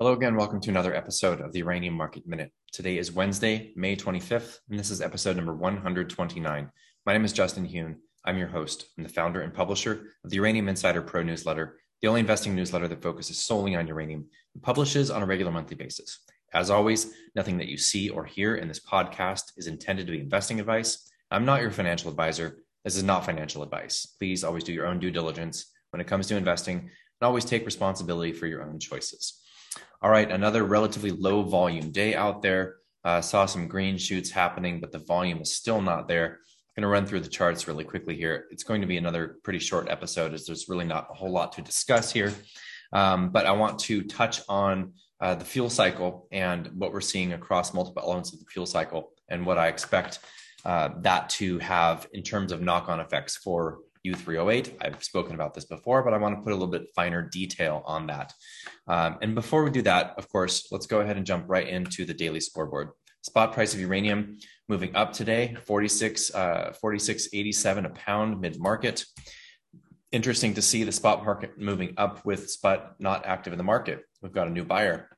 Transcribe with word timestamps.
Hello 0.00 0.12
again. 0.12 0.36
Welcome 0.36 0.60
to 0.60 0.70
another 0.70 0.94
episode 0.94 1.40
of 1.40 1.52
the 1.52 1.58
Uranium 1.58 1.94
Market 1.94 2.24
Minute. 2.24 2.52
Today 2.70 2.98
is 2.98 3.10
Wednesday, 3.10 3.72
May 3.74 3.96
25th, 3.96 4.60
and 4.70 4.78
this 4.78 4.92
is 4.92 5.00
episode 5.00 5.34
number 5.34 5.52
129. 5.52 6.70
My 7.04 7.12
name 7.12 7.24
is 7.24 7.32
Justin 7.32 7.66
Huhn. 7.66 7.96
I'm 8.24 8.38
your 8.38 8.46
host. 8.46 8.90
I'm 8.96 9.02
the 9.02 9.08
founder 9.08 9.40
and 9.40 9.52
publisher 9.52 10.12
of 10.22 10.30
the 10.30 10.36
Uranium 10.36 10.68
Insider 10.68 11.02
Pro 11.02 11.24
newsletter, 11.24 11.80
the 12.00 12.06
only 12.06 12.20
investing 12.20 12.54
newsletter 12.54 12.86
that 12.86 13.02
focuses 13.02 13.44
solely 13.44 13.74
on 13.74 13.88
uranium 13.88 14.26
and 14.54 14.62
publishes 14.62 15.10
on 15.10 15.24
a 15.24 15.26
regular 15.26 15.50
monthly 15.50 15.74
basis. 15.74 16.20
As 16.54 16.70
always, 16.70 17.12
nothing 17.34 17.58
that 17.58 17.66
you 17.66 17.76
see 17.76 18.08
or 18.08 18.24
hear 18.24 18.54
in 18.54 18.68
this 18.68 18.78
podcast 18.78 19.50
is 19.56 19.66
intended 19.66 20.06
to 20.06 20.12
be 20.12 20.20
investing 20.20 20.60
advice. 20.60 21.10
I'm 21.32 21.44
not 21.44 21.60
your 21.60 21.72
financial 21.72 22.08
advisor. 22.08 22.58
This 22.84 22.94
is 22.94 23.02
not 23.02 23.26
financial 23.26 23.64
advice. 23.64 24.06
Please 24.20 24.44
always 24.44 24.62
do 24.62 24.72
your 24.72 24.86
own 24.86 25.00
due 25.00 25.10
diligence 25.10 25.72
when 25.90 26.00
it 26.00 26.06
comes 26.06 26.28
to 26.28 26.36
investing 26.36 26.78
and 26.78 26.88
always 27.20 27.44
take 27.44 27.66
responsibility 27.66 28.32
for 28.32 28.46
your 28.46 28.62
own 28.62 28.78
choices. 28.78 29.42
All 30.00 30.10
right, 30.10 30.30
another 30.30 30.62
relatively 30.62 31.10
low 31.10 31.42
volume 31.42 31.90
day 31.90 32.14
out 32.14 32.40
there. 32.40 32.76
Uh, 33.02 33.20
saw 33.20 33.46
some 33.46 33.66
green 33.66 33.98
shoots 33.98 34.30
happening, 34.30 34.80
but 34.80 34.92
the 34.92 35.00
volume 35.00 35.40
is 35.40 35.56
still 35.56 35.80
not 35.80 36.06
there. 36.06 36.26
I'm 36.26 36.82
going 36.82 36.82
to 36.82 36.88
run 36.88 37.04
through 37.04 37.20
the 37.20 37.28
charts 37.28 37.66
really 37.66 37.82
quickly 37.82 38.14
here. 38.14 38.46
It's 38.52 38.62
going 38.62 38.80
to 38.80 38.86
be 38.86 38.96
another 38.96 39.38
pretty 39.42 39.58
short 39.58 39.88
episode, 39.90 40.34
as 40.34 40.46
there's 40.46 40.68
really 40.68 40.84
not 40.84 41.08
a 41.10 41.14
whole 41.14 41.32
lot 41.32 41.52
to 41.54 41.62
discuss 41.62 42.12
here. 42.12 42.32
Um, 42.92 43.30
but 43.30 43.44
I 43.44 43.50
want 43.50 43.80
to 43.80 44.02
touch 44.04 44.40
on 44.48 44.92
uh, 45.20 45.34
the 45.34 45.44
fuel 45.44 45.68
cycle 45.68 46.28
and 46.30 46.68
what 46.76 46.92
we're 46.92 47.00
seeing 47.00 47.32
across 47.32 47.74
multiple 47.74 48.02
elements 48.04 48.32
of 48.32 48.38
the 48.38 48.46
fuel 48.46 48.66
cycle 48.66 49.10
and 49.28 49.44
what 49.44 49.58
I 49.58 49.66
expect 49.66 50.20
uh, 50.64 50.90
that 51.00 51.28
to 51.30 51.58
have 51.58 52.06
in 52.12 52.22
terms 52.22 52.52
of 52.52 52.62
knock 52.62 52.88
on 52.88 53.00
effects 53.00 53.36
for 53.36 53.78
U3O8. 54.12 54.76
I've 54.80 55.02
spoken 55.02 55.34
about 55.34 55.54
this 55.54 55.64
before, 55.64 56.02
but 56.02 56.14
I 56.14 56.18
want 56.18 56.36
to 56.36 56.42
put 56.42 56.52
a 56.52 56.56
little 56.56 56.68
bit 56.68 56.88
finer 56.94 57.22
detail 57.22 57.82
on 57.86 58.06
that. 58.06 58.32
Um, 58.86 59.18
and 59.22 59.34
before 59.34 59.64
we 59.64 59.70
do 59.70 59.82
that, 59.82 60.14
of 60.18 60.28
course, 60.28 60.68
let's 60.70 60.86
go 60.86 61.00
ahead 61.00 61.16
and 61.16 61.26
jump 61.26 61.44
right 61.48 61.68
into 61.68 62.04
the 62.04 62.14
daily 62.14 62.40
scoreboard. 62.40 62.90
Spot 63.22 63.52
price 63.52 63.74
of 63.74 63.80
uranium 63.80 64.38
moving 64.68 64.94
up 64.94 65.12
today, 65.12 65.56
46, 65.66 66.34
uh, 66.34 66.72
46.87 66.82 67.84
a 67.84 67.90
pound 67.90 68.40
mid 68.40 68.60
market. 68.60 69.04
Interesting 70.12 70.54
to 70.54 70.62
see 70.62 70.84
the 70.84 70.92
spot 70.92 71.24
market 71.24 71.58
moving 71.58 71.94
up 71.96 72.24
with 72.24 72.48
SPUT 72.48 72.94
not 72.98 73.26
active 73.26 73.52
in 73.52 73.58
the 73.58 73.64
market. 73.64 74.04
We've 74.22 74.32
got 74.32 74.46
a 74.46 74.50
new 74.50 74.64
buyer. 74.64 75.10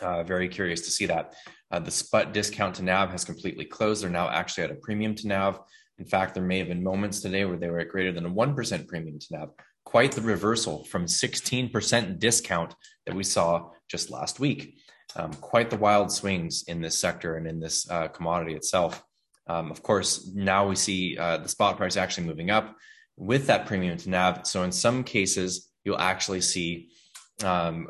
Uh, 0.00 0.22
very 0.22 0.48
curious 0.48 0.82
to 0.82 0.90
see 0.90 1.06
that. 1.06 1.34
Uh, 1.70 1.78
the 1.78 1.90
SPUT 1.90 2.32
discount 2.32 2.74
to 2.76 2.82
NAV 2.82 3.12
has 3.12 3.24
completely 3.24 3.64
closed. 3.64 4.02
They're 4.02 4.10
now 4.10 4.28
actually 4.28 4.64
at 4.64 4.70
a 4.70 4.74
premium 4.74 5.14
to 5.16 5.28
NAV. 5.28 5.60
In 6.00 6.06
fact, 6.06 6.32
there 6.32 6.42
may 6.42 6.58
have 6.58 6.68
been 6.68 6.82
moments 6.82 7.20
today 7.20 7.44
where 7.44 7.58
they 7.58 7.68
were 7.68 7.80
at 7.80 7.90
greater 7.90 8.10
than 8.10 8.24
a 8.24 8.30
1% 8.30 8.88
premium 8.88 9.18
to 9.18 9.26
NAV. 9.30 9.50
Quite 9.84 10.12
the 10.12 10.22
reversal 10.22 10.84
from 10.84 11.04
16% 11.04 12.18
discount 12.18 12.74
that 13.04 13.14
we 13.14 13.22
saw 13.22 13.68
just 13.86 14.10
last 14.10 14.40
week. 14.40 14.78
Um, 15.14 15.34
quite 15.34 15.68
the 15.68 15.76
wild 15.76 16.10
swings 16.10 16.64
in 16.68 16.80
this 16.80 16.98
sector 16.98 17.36
and 17.36 17.46
in 17.46 17.60
this 17.60 17.88
uh, 17.90 18.08
commodity 18.08 18.54
itself. 18.54 19.04
Um, 19.46 19.70
of 19.70 19.82
course, 19.82 20.30
now 20.34 20.66
we 20.66 20.74
see 20.74 21.18
uh, 21.18 21.36
the 21.36 21.48
spot 21.50 21.76
price 21.76 21.98
actually 21.98 22.26
moving 22.26 22.50
up 22.50 22.74
with 23.18 23.46
that 23.48 23.66
premium 23.66 23.98
to 23.98 24.08
NAV. 24.08 24.46
So 24.46 24.62
in 24.62 24.72
some 24.72 25.04
cases, 25.04 25.68
you'll 25.84 25.98
actually 25.98 26.40
see 26.40 26.88
um, 27.44 27.88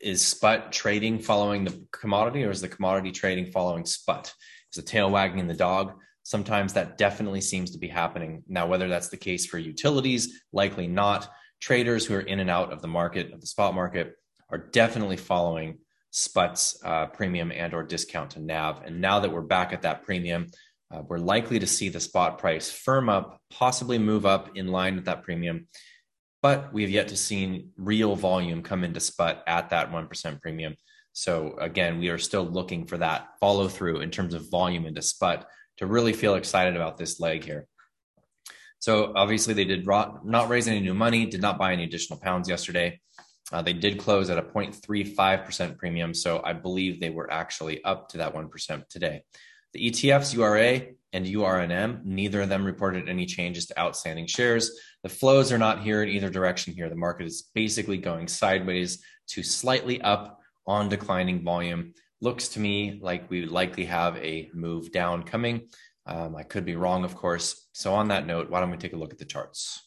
is 0.00 0.24
SPUT 0.26 0.72
trading 0.72 1.20
following 1.20 1.64
the 1.64 1.86
commodity 1.92 2.44
or 2.44 2.50
is 2.50 2.60
the 2.60 2.68
commodity 2.68 3.12
trading 3.12 3.52
following 3.52 3.84
SPUT? 3.84 4.32
Is 4.72 4.76
the 4.76 4.82
tail 4.82 5.10
wagging 5.10 5.46
the 5.46 5.54
dog? 5.54 5.92
Sometimes 6.22 6.72
that 6.72 6.98
definitely 6.98 7.40
seems 7.40 7.70
to 7.72 7.78
be 7.78 7.88
happening. 7.88 8.42
Now, 8.48 8.66
whether 8.66 8.88
that's 8.88 9.08
the 9.08 9.16
case 9.16 9.46
for 9.46 9.58
utilities, 9.58 10.42
likely 10.52 10.86
not. 10.86 11.28
Traders 11.60 12.06
who 12.06 12.14
are 12.14 12.20
in 12.20 12.40
and 12.40 12.50
out 12.50 12.72
of 12.72 12.82
the 12.82 12.88
market, 12.88 13.32
of 13.32 13.40
the 13.40 13.46
spot 13.46 13.74
market, 13.74 14.14
are 14.50 14.58
definitely 14.58 15.16
following 15.16 15.78
SPUT's 16.10 16.78
uh, 16.84 17.06
premium 17.06 17.50
and 17.50 17.72
or 17.74 17.82
discount 17.82 18.30
to 18.30 18.40
NAV. 18.40 18.82
And 18.84 19.00
now 19.00 19.20
that 19.20 19.32
we're 19.32 19.40
back 19.40 19.72
at 19.72 19.82
that 19.82 20.04
premium, 20.04 20.48
uh, 20.92 21.02
we're 21.08 21.18
likely 21.18 21.58
to 21.58 21.66
see 21.66 21.88
the 21.88 22.00
spot 22.00 22.38
price 22.38 22.70
firm 22.70 23.08
up, 23.08 23.40
possibly 23.50 23.98
move 23.98 24.26
up 24.26 24.50
in 24.56 24.68
line 24.68 24.96
with 24.96 25.06
that 25.06 25.22
premium. 25.22 25.66
But 26.42 26.72
we 26.72 26.82
have 26.82 26.90
yet 26.90 27.08
to 27.08 27.16
see 27.16 27.66
real 27.76 28.14
volume 28.14 28.62
come 28.62 28.84
into 28.84 29.00
SPUT 29.00 29.42
at 29.46 29.70
that 29.70 29.90
1% 29.90 30.40
premium. 30.40 30.74
So 31.12 31.56
again, 31.58 31.98
we 31.98 32.08
are 32.08 32.18
still 32.18 32.44
looking 32.44 32.86
for 32.86 32.98
that 32.98 33.28
follow 33.40 33.68
through 33.68 34.00
in 34.00 34.10
terms 34.10 34.34
of 34.34 34.50
volume 34.50 34.86
into 34.86 35.02
SPUT 35.02 35.46
to 35.78 35.86
really 35.86 36.12
feel 36.12 36.34
excited 36.34 36.76
about 36.76 36.96
this 36.96 37.20
leg 37.20 37.44
here. 37.44 37.66
So 38.78 39.12
obviously 39.14 39.54
they 39.54 39.64
did 39.64 39.86
not 39.86 40.48
raise 40.48 40.66
any 40.66 40.80
new 40.80 40.94
money, 40.94 41.26
did 41.26 41.40
not 41.40 41.58
buy 41.58 41.72
any 41.72 41.84
additional 41.84 42.18
pounds 42.18 42.48
yesterday. 42.48 43.00
Uh, 43.52 43.62
they 43.62 43.72
did 43.72 43.98
close 43.98 44.30
at 44.30 44.38
a 44.38 44.42
0.35% 44.42 45.76
premium. 45.76 46.14
So 46.14 46.40
I 46.44 46.52
believe 46.52 46.98
they 46.98 47.10
were 47.10 47.30
actually 47.30 47.84
up 47.84 48.08
to 48.08 48.18
that 48.18 48.34
1% 48.34 48.88
today. 48.88 49.22
The 49.72 49.90
ETFs, 49.90 50.34
URA 50.34 50.86
and 51.12 51.26
URNM, 51.26 52.04
neither 52.04 52.42
of 52.42 52.48
them 52.48 52.64
reported 52.64 53.08
any 53.08 53.26
changes 53.26 53.66
to 53.66 53.78
outstanding 53.78 54.26
shares. 54.26 54.72
The 55.02 55.08
flows 55.08 55.52
are 55.52 55.58
not 55.58 55.82
here 55.82 56.02
in 56.02 56.08
either 56.08 56.30
direction 56.30 56.74
here. 56.74 56.88
The 56.88 56.96
market 56.96 57.26
is 57.26 57.50
basically 57.54 57.98
going 57.98 58.28
sideways 58.28 59.02
to 59.28 59.42
slightly 59.42 60.00
up 60.00 60.40
on 60.66 60.88
declining 60.88 61.44
volume 61.44 61.94
looks 62.22 62.48
to 62.48 62.60
me 62.60 62.98
like 63.02 63.28
we 63.28 63.44
likely 63.44 63.84
have 63.84 64.16
a 64.16 64.48
move 64.54 64.92
down 64.92 65.24
coming. 65.24 65.68
Um, 66.06 66.34
I 66.36 66.44
could 66.44 66.64
be 66.64 66.76
wrong, 66.76 67.04
of 67.04 67.14
course. 67.16 67.68
So, 67.72 67.92
on 67.92 68.08
that 68.08 68.26
note, 68.26 68.48
why 68.48 68.60
don't 68.60 68.70
we 68.70 68.76
take 68.76 68.94
a 68.94 68.96
look 68.96 69.12
at 69.12 69.18
the 69.18 69.24
charts? 69.24 69.80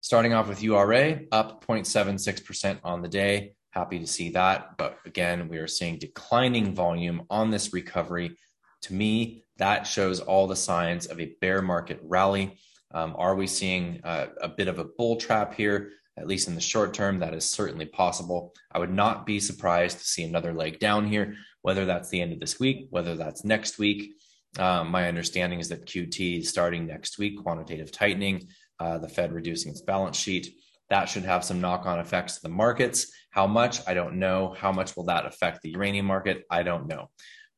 Starting 0.00 0.34
off 0.34 0.48
with 0.48 0.62
URA, 0.62 1.20
up 1.30 1.64
0.76% 1.64 2.80
on 2.82 3.02
the 3.02 3.08
day. 3.08 3.54
Happy 3.70 4.00
to 4.00 4.06
see 4.06 4.30
that. 4.30 4.76
But 4.76 4.98
again, 5.06 5.48
we 5.48 5.58
are 5.58 5.68
seeing 5.68 5.98
declining 5.98 6.74
volume 6.74 7.22
on 7.30 7.50
this 7.50 7.72
recovery. 7.72 8.36
To 8.82 8.94
me, 8.94 9.44
that 9.58 9.86
shows 9.86 10.18
all 10.18 10.48
the 10.48 10.56
signs 10.56 11.06
of 11.06 11.20
a 11.20 11.36
bear 11.40 11.62
market 11.62 12.00
rally. 12.02 12.58
Um, 12.92 13.14
are 13.16 13.36
we 13.36 13.46
seeing 13.46 14.00
uh, 14.02 14.26
a 14.40 14.48
bit 14.48 14.66
of 14.66 14.80
a 14.80 14.84
bull 14.84 15.16
trap 15.16 15.54
here? 15.54 15.92
At 16.18 16.26
least 16.26 16.48
in 16.48 16.54
the 16.54 16.60
short 16.60 16.92
term, 16.92 17.20
that 17.20 17.34
is 17.34 17.48
certainly 17.48 17.86
possible. 17.86 18.54
I 18.70 18.78
would 18.78 18.92
not 18.92 19.24
be 19.24 19.40
surprised 19.40 19.98
to 19.98 20.04
see 20.04 20.24
another 20.24 20.52
leg 20.52 20.78
down 20.78 21.06
here, 21.06 21.36
whether 21.62 21.86
that's 21.86 22.10
the 22.10 22.20
end 22.20 22.32
of 22.32 22.40
this 22.40 22.60
week, 22.60 22.86
whether 22.90 23.16
that's 23.16 23.44
next 23.44 23.78
week. 23.78 24.14
Um, 24.58 24.90
my 24.90 25.08
understanding 25.08 25.60
is 25.60 25.68
that 25.70 25.86
QT 25.86 26.40
is 26.40 26.50
starting 26.50 26.86
next 26.86 27.18
week, 27.18 27.42
quantitative 27.42 27.90
tightening, 27.90 28.48
uh, 28.78 28.98
the 28.98 29.08
Fed 29.08 29.32
reducing 29.32 29.70
its 29.70 29.80
balance 29.80 30.18
sheet. 30.18 30.54
That 30.90 31.08
should 31.08 31.24
have 31.24 31.44
some 31.44 31.60
knock 31.60 31.86
on 31.86 32.00
effects 32.00 32.36
to 32.36 32.42
the 32.42 32.50
markets. 32.50 33.10
How 33.30 33.46
much? 33.46 33.80
I 33.86 33.94
don't 33.94 34.16
know. 34.16 34.54
How 34.58 34.72
much 34.72 34.94
will 34.94 35.04
that 35.04 35.24
affect 35.24 35.62
the 35.62 35.70
uranium 35.70 36.04
market? 36.04 36.44
I 36.50 36.62
don't 36.62 36.86
know. 36.86 37.08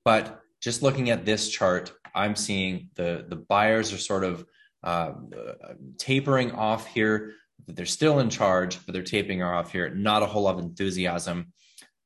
But 0.05 0.41
just 0.61 0.83
looking 0.83 1.11
at 1.11 1.25
this 1.25 1.49
chart, 1.49 1.93
I'm 2.15 2.37
seeing 2.37 2.91
the, 2.95 3.25
the 3.29 3.37
buyers 3.37 3.93
are 3.93 3.99
sort 3.99 4.23
of 4.23 4.47
uh, 4.85 5.13
tapering 5.99 6.53
off 6.53 6.87
here 6.87 7.35
they're 7.67 7.87
still 7.87 8.21
in 8.21 8.31
charge, 8.31 8.85
but 8.85 8.93
they're 8.93 9.03
taping 9.03 9.43
off 9.43 9.73
here. 9.73 9.91
Not 9.91 10.23
a 10.23 10.27
whole 10.27 10.43
lot 10.43 10.59
of 10.59 10.65
enthusiasm 10.65 11.53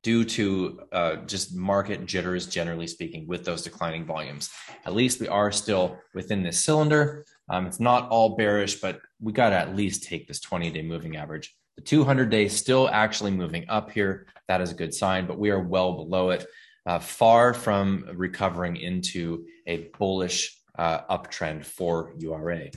due 0.01 0.23
to 0.23 0.79
uh, 0.91 1.15
just 1.25 1.55
market 1.55 2.05
jitters, 2.05 2.47
generally 2.47 2.87
speaking, 2.87 3.27
with 3.27 3.43
those 3.43 3.63
declining 3.63 4.05
volumes. 4.05 4.49
At 4.85 4.95
least 4.95 5.19
we 5.19 5.27
are 5.27 5.51
still 5.51 5.97
within 6.13 6.43
this 6.43 6.63
cylinder. 6.63 7.25
Um, 7.49 7.65
it's 7.65 7.79
not 7.79 8.09
all 8.09 8.37
bearish, 8.37 8.79
but 8.79 9.01
we 9.19 9.33
got 9.33 9.49
to 9.49 9.57
at 9.57 9.75
least 9.75 10.03
take 10.03 10.27
this 10.27 10.39
20 10.39 10.71
day 10.71 10.81
moving 10.81 11.17
average. 11.17 11.53
The 11.75 11.83
200 11.83 12.29
day 12.29 12.47
still 12.47 12.87
actually 12.89 13.31
moving 13.31 13.65
up 13.69 13.91
here. 13.91 14.27
That 14.47 14.61
is 14.61 14.71
a 14.71 14.75
good 14.75 14.93
sign, 14.93 15.25
but 15.25 15.39
we 15.39 15.49
are 15.49 15.59
well 15.59 15.93
below 15.93 16.29
it, 16.29 16.45
uh, 16.85 16.99
far 16.99 17.53
from 17.53 18.05
recovering 18.13 18.77
into 18.77 19.45
a 19.67 19.89
bullish 19.97 20.57
uh, 20.77 21.01
uptrend 21.09 21.65
for 21.65 22.13
URA. 22.17 22.69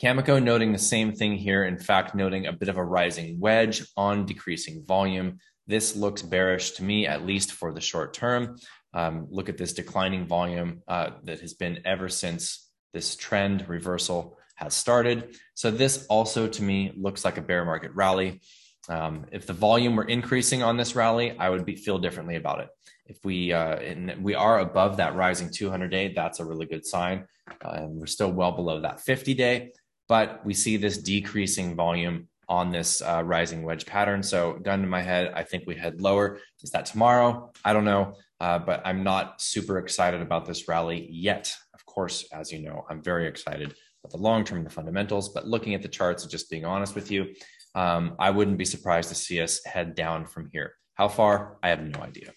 Cameco 0.00 0.40
noting 0.40 0.72
the 0.72 0.78
same 0.78 1.12
thing 1.12 1.34
here, 1.34 1.64
in 1.64 1.76
fact, 1.76 2.14
noting 2.14 2.46
a 2.46 2.52
bit 2.52 2.68
of 2.68 2.76
a 2.76 2.84
rising 2.84 3.40
wedge 3.40 3.84
on 3.96 4.26
decreasing 4.26 4.84
volume. 4.84 5.38
This 5.66 5.96
looks 5.96 6.22
bearish 6.22 6.72
to 6.72 6.84
me, 6.84 7.06
at 7.06 7.26
least 7.26 7.52
for 7.52 7.72
the 7.72 7.80
short 7.80 8.14
term. 8.14 8.56
Um, 8.94 9.26
look 9.28 9.48
at 9.48 9.58
this 9.58 9.72
declining 9.72 10.26
volume 10.26 10.82
uh, 10.86 11.10
that 11.24 11.40
has 11.40 11.54
been 11.54 11.80
ever 11.84 12.08
since 12.08 12.70
this 12.92 13.16
trend 13.16 13.68
reversal 13.68 14.38
has 14.54 14.72
started. 14.72 15.36
So, 15.54 15.70
this 15.72 16.06
also 16.06 16.46
to 16.46 16.62
me 16.62 16.92
looks 16.96 17.24
like 17.24 17.36
a 17.36 17.42
bear 17.42 17.64
market 17.64 17.90
rally. 17.92 18.40
Um, 18.88 19.26
if 19.32 19.46
the 19.46 19.52
volume 19.52 19.96
were 19.96 20.04
increasing 20.04 20.62
on 20.62 20.76
this 20.76 20.94
rally, 20.94 21.36
I 21.36 21.50
would 21.50 21.66
be, 21.66 21.74
feel 21.76 21.98
differently 21.98 22.36
about 22.36 22.60
it. 22.60 22.68
If 23.06 23.18
we 23.24 23.52
uh, 23.52 23.78
we 24.20 24.34
are 24.36 24.60
above 24.60 24.98
that 24.98 25.16
rising 25.16 25.50
200 25.52 25.90
day, 25.90 26.12
that's 26.14 26.38
a 26.38 26.44
really 26.44 26.66
good 26.66 26.86
sign. 26.86 27.26
Uh, 27.64 27.70
and 27.70 27.96
we're 27.98 28.06
still 28.06 28.30
well 28.30 28.52
below 28.52 28.80
that 28.80 29.00
50 29.00 29.34
day 29.34 29.72
but 30.08 30.44
we 30.44 30.54
see 30.54 30.76
this 30.76 30.98
decreasing 30.98 31.76
volume 31.76 32.28
on 32.48 32.70
this 32.70 33.02
uh, 33.02 33.22
rising 33.24 33.62
wedge 33.62 33.84
pattern. 33.84 34.22
So, 34.22 34.54
gun 34.54 34.80
to 34.80 34.86
my 34.86 35.02
head, 35.02 35.32
I 35.34 35.42
think 35.42 35.64
we 35.66 35.74
head 35.74 36.00
lower. 36.00 36.38
Is 36.62 36.70
that 36.70 36.86
tomorrow? 36.86 37.52
I 37.64 37.72
don't 37.72 37.84
know, 37.84 38.14
uh, 38.40 38.58
but 38.58 38.80
I'm 38.84 39.04
not 39.04 39.40
super 39.42 39.78
excited 39.78 40.22
about 40.22 40.46
this 40.46 40.66
rally 40.66 41.08
yet. 41.10 41.52
Of 41.74 41.84
course, 41.84 42.26
as 42.32 42.50
you 42.50 42.60
know, 42.60 42.84
I'm 42.88 43.02
very 43.02 43.26
excited 43.26 43.74
about 44.02 44.12
the 44.12 44.22
long 44.22 44.44
term, 44.44 44.64
the 44.64 44.70
fundamentals. 44.70 45.28
But 45.28 45.46
looking 45.46 45.74
at 45.74 45.82
the 45.82 45.88
charts 45.88 46.22
and 46.22 46.30
just 46.30 46.50
being 46.50 46.64
honest 46.64 46.94
with 46.94 47.10
you, 47.10 47.34
um, 47.74 48.16
I 48.18 48.30
wouldn't 48.30 48.58
be 48.58 48.64
surprised 48.64 49.10
to 49.10 49.14
see 49.14 49.42
us 49.42 49.64
head 49.66 49.94
down 49.94 50.26
from 50.26 50.48
here. 50.52 50.72
How 50.94 51.08
far? 51.08 51.58
I 51.62 51.68
have 51.68 51.82
no 51.82 52.00
idea. 52.00 52.32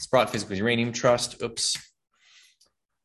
Sprott 0.00 0.30
Physical 0.30 0.56
Uranium 0.56 0.92
Trust, 0.92 1.42
oops, 1.42 1.76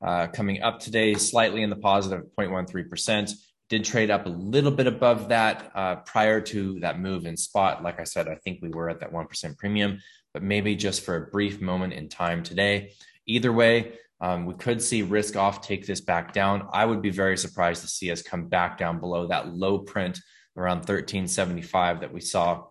uh, 0.05 0.27
coming 0.27 0.61
up 0.61 0.79
today, 0.79 1.13
slightly 1.13 1.61
in 1.61 1.69
the 1.69 1.75
positive 1.75 2.23
0.13%. 2.39 3.31
Did 3.71 3.85
trade 3.85 4.11
up 4.11 4.25
a 4.25 4.29
little 4.29 4.69
bit 4.69 4.85
above 4.85 5.29
that 5.29 5.71
uh, 5.73 5.95
prior 5.95 6.41
to 6.41 6.77
that 6.81 6.99
move 6.99 7.25
in 7.25 7.37
spot. 7.37 7.81
Like 7.81 8.01
I 8.01 8.03
said, 8.03 8.27
I 8.27 8.35
think 8.35 8.59
we 8.61 8.67
were 8.67 8.89
at 8.89 8.99
that 8.99 9.13
1% 9.13 9.57
premium, 9.57 9.99
but 10.33 10.43
maybe 10.43 10.75
just 10.75 11.05
for 11.05 11.15
a 11.15 11.27
brief 11.31 11.61
moment 11.61 11.93
in 11.93 12.09
time 12.09 12.43
today. 12.43 12.91
Either 13.27 13.53
way, 13.53 13.93
um, 14.19 14.45
we 14.45 14.55
could 14.55 14.81
see 14.81 15.03
risk 15.03 15.37
off 15.37 15.61
take 15.61 15.87
this 15.87 16.01
back 16.01 16.33
down. 16.33 16.67
I 16.73 16.83
would 16.83 17.01
be 17.01 17.11
very 17.11 17.37
surprised 17.37 17.81
to 17.83 17.87
see 17.87 18.11
us 18.11 18.21
come 18.21 18.49
back 18.49 18.77
down 18.77 18.99
below 18.99 19.27
that 19.27 19.53
low 19.53 19.79
print 19.79 20.19
around 20.57 20.79
1375 20.79 22.01
that 22.01 22.13
we 22.13 22.19
saw 22.19 22.65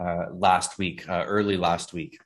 uh, 0.00 0.24
last 0.32 0.78
week, 0.78 1.08
uh, 1.08 1.22
early 1.28 1.56
last 1.56 1.92
week. 1.92 2.18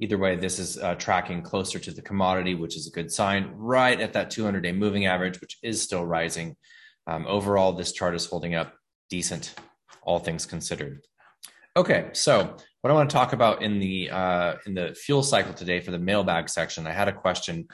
Either 0.00 0.18
way, 0.18 0.34
this 0.34 0.58
is 0.58 0.76
uh, 0.76 0.96
tracking 0.96 1.40
closer 1.40 1.78
to 1.78 1.92
the 1.92 2.02
commodity, 2.02 2.56
which 2.56 2.76
is 2.76 2.88
a 2.88 2.90
good 2.90 3.12
sign, 3.12 3.52
right 3.54 4.00
at 4.00 4.14
that 4.14 4.28
200 4.32 4.60
day 4.64 4.72
moving 4.72 5.06
average, 5.06 5.40
which 5.40 5.58
is 5.62 5.80
still 5.80 6.04
rising. 6.04 6.56
Um, 7.06 7.26
overall, 7.26 7.72
this 7.72 7.92
chart 7.92 8.14
is 8.14 8.26
holding 8.26 8.54
up 8.54 8.74
decent, 9.10 9.54
all 10.02 10.18
things 10.18 10.46
considered. 10.46 11.04
Okay, 11.76 12.10
so 12.12 12.56
what 12.80 12.90
I 12.90 12.94
want 12.94 13.10
to 13.10 13.14
talk 13.14 13.32
about 13.32 13.62
in 13.62 13.78
the 13.78 14.10
uh, 14.10 14.54
in 14.66 14.74
the 14.74 14.94
fuel 14.94 15.22
cycle 15.22 15.54
today 15.54 15.80
for 15.80 15.90
the 15.90 15.98
mailbag 15.98 16.48
section, 16.48 16.86
I 16.86 16.92
had 16.92 17.08
a 17.08 17.12
question 17.12 17.68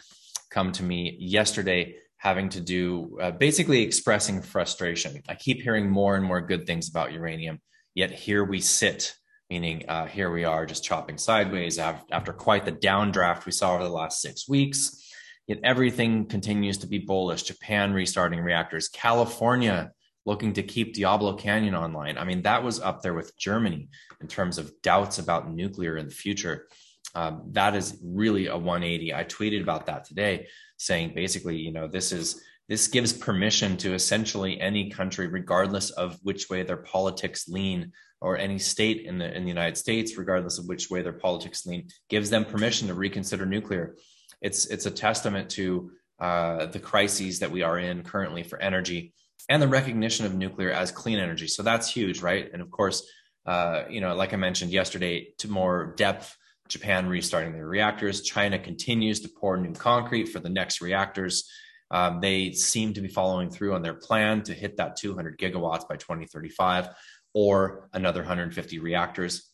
come 0.50 0.72
to 0.72 0.82
me 0.82 1.16
yesterday 1.20 1.96
having 2.16 2.48
to 2.48 2.60
do 2.60 3.18
uh, 3.20 3.30
basically 3.30 3.82
expressing 3.82 4.42
frustration. 4.42 5.22
I 5.28 5.34
keep 5.34 5.62
hearing 5.62 5.90
more 5.90 6.16
and 6.16 6.24
more 6.24 6.40
good 6.40 6.66
things 6.66 6.88
about 6.88 7.12
uranium, 7.12 7.60
yet 7.94 8.10
here 8.10 8.44
we 8.44 8.60
sit 8.60 9.14
meaning 9.50 9.84
uh, 9.88 10.06
here 10.06 10.30
we 10.30 10.44
are 10.44 10.66
just 10.66 10.84
chopping 10.84 11.16
sideways 11.16 11.78
after, 11.78 12.32
quite 12.32 12.64
the 12.64 12.72
downdraft 12.72 13.46
we 13.46 13.52
saw 13.52 13.74
over 13.74 13.84
the 13.84 13.90
last 13.90 14.20
six 14.20 14.48
weeks. 14.48 15.07
Yet 15.48 15.60
everything 15.64 16.26
continues 16.26 16.78
to 16.78 16.86
be 16.86 16.98
bullish. 16.98 17.42
Japan 17.42 17.92
restarting 17.92 18.40
reactors, 18.40 18.88
California 18.88 19.90
looking 20.26 20.52
to 20.52 20.62
keep 20.62 20.92
Diablo 20.92 21.34
Canyon 21.36 21.74
online. 21.74 22.18
I 22.18 22.24
mean, 22.24 22.42
that 22.42 22.62
was 22.62 22.78
up 22.80 23.00
there 23.00 23.14
with 23.14 23.36
Germany 23.38 23.88
in 24.20 24.28
terms 24.28 24.58
of 24.58 24.70
doubts 24.82 25.18
about 25.18 25.50
nuclear 25.50 25.96
in 25.96 26.06
the 26.06 26.14
future. 26.14 26.68
Um, 27.14 27.44
that 27.52 27.74
is 27.74 27.98
really 28.04 28.48
a 28.48 28.56
180. 28.56 29.14
I 29.14 29.24
tweeted 29.24 29.62
about 29.62 29.86
that 29.86 30.04
today, 30.04 30.48
saying 30.76 31.14
basically, 31.14 31.56
you 31.56 31.72
know, 31.72 31.88
this 31.88 32.12
is 32.12 32.42
this 32.68 32.88
gives 32.88 33.14
permission 33.14 33.78
to 33.78 33.94
essentially 33.94 34.60
any 34.60 34.90
country, 34.90 35.26
regardless 35.26 35.88
of 35.92 36.18
which 36.22 36.50
way 36.50 36.62
their 36.62 36.76
politics 36.76 37.48
lean, 37.48 37.92
or 38.20 38.36
any 38.36 38.58
state 38.58 39.06
in 39.06 39.16
the 39.16 39.34
in 39.34 39.44
the 39.44 39.48
United 39.48 39.78
States, 39.78 40.18
regardless 40.18 40.58
of 40.58 40.66
which 40.66 40.90
way 40.90 41.00
their 41.00 41.14
politics 41.14 41.64
lean, 41.64 41.88
gives 42.10 42.28
them 42.28 42.44
permission 42.44 42.88
to 42.88 42.94
reconsider 42.94 43.46
nuclear. 43.46 43.96
It's 44.40 44.66
it's 44.66 44.86
a 44.86 44.90
testament 44.90 45.50
to 45.50 45.90
uh, 46.20 46.66
the 46.66 46.78
crises 46.78 47.38
that 47.40 47.50
we 47.50 47.62
are 47.62 47.78
in 47.78 48.02
currently 48.02 48.42
for 48.42 48.60
energy 48.60 49.12
and 49.48 49.62
the 49.62 49.68
recognition 49.68 50.26
of 50.26 50.34
nuclear 50.34 50.70
as 50.70 50.90
clean 50.90 51.18
energy. 51.18 51.46
So 51.46 51.62
that's 51.62 51.90
huge, 51.90 52.20
right? 52.20 52.50
And 52.52 52.60
of 52.60 52.70
course, 52.70 53.08
uh, 53.46 53.84
you 53.88 54.00
know, 54.00 54.14
like 54.14 54.34
I 54.34 54.36
mentioned 54.36 54.72
yesterday, 54.72 55.32
to 55.38 55.48
more 55.48 55.94
depth, 55.96 56.36
Japan 56.68 57.08
restarting 57.08 57.52
their 57.52 57.66
reactors. 57.66 58.22
China 58.22 58.58
continues 58.58 59.20
to 59.20 59.28
pour 59.28 59.56
new 59.56 59.72
concrete 59.72 60.26
for 60.26 60.38
the 60.38 60.50
next 60.50 60.80
reactors. 60.80 61.50
Um, 61.90 62.20
they 62.20 62.52
seem 62.52 62.92
to 62.92 63.00
be 63.00 63.08
following 63.08 63.48
through 63.48 63.74
on 63.74 63.82
their 63.82 63.94
plan 63.94 64.42
to 64.42 64.52
hit 64.52 64.76
that 64.76 64.96
200 64.96 65.38
gigawatts 65.38 65.88
by 65.88 65.96
2035 65.96 66.90
or 67.32 67.88
another 67.94 68.20
150 68.20 68.78
reactors. 68.78 69.47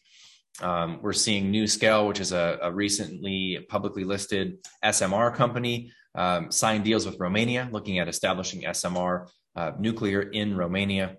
Um, 0.61 1.01
we're 1.03 1.13
seeing 1.13 1.53
NuScale, 1.53 2.07
which 2.07 2.21
is 2.21 2.33
a, 2.33 2.59
a 2.63 2.73
recently 2.73 3.67
publicly 3.69 4.05
listed 4.05 4.59
SMR 4.85 5.35
company, 5.35 5.91
um, 6.15 6.51
sign 6.53 6.83
deals 6.83 7.07
with 7.07 7.19
Romania, 7.19 7.69
looking 7.73 7.99
at 7.99 8.09
establishing 8.09 8.63
SMR 8.63 9.29
uh, 9.57 9.73
nuclear 9.79 10.23
in 10.23 10.57
Romania. 10.57 11.17